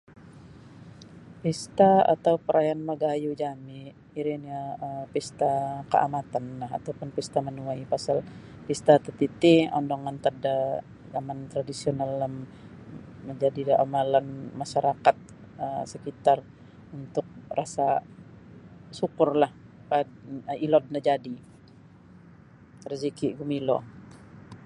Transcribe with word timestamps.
Pesta 1.43 1.91
atau 2.15 2.35
perayaan 2.45 2.81
magayu 2.89 3.31
jami 3.43 3.81
iro 4.19 4.33
nio 4.43 4.61
um 4.85 5.03
pesta 5.13 5.51
Kaamatan 5.93 6.45
lah 6.61 6.71
ataupun 6.77 7.09
pesta 7.17 7.37
Menuai 7.47 7.81
pasal 7.93 8.17
pesta 8.67 8.93
tatiti 9.05 9.53
andang 9.77 10.03
antad 10.11 10.35
da 10.45 10.55
zaman 11.13 11.39
tradisional 11.51 12.11
lam 12.21 12.33
majadi 13.27 13.61
da 13.69 13.75
amalan 13.85 14.25
masyarakat 14.61 15.15
um 15.63 15.83
sekitar 15.93 16.37
untuk 16.97 17.27
rasa 17.59 17.87
syukurlah 18.99 19.51
um 19.95 20.09
ilot 20.65 20.85
najadi 20.95 21.33
raziki 22.89 23.27
mogilo. 23.37 23.77